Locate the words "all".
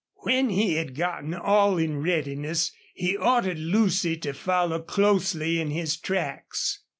1.35-1.77